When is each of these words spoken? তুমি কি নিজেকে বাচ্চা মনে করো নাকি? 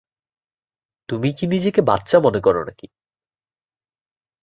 তুমি 1.09 1.29
কি 1.37 1.45
নিজেকে 1.47 1.81
বাচ্চা 1.81 2.17
মনে 2.19 2.39
করো 2.39 2.61
নাকি? 2.63 2.85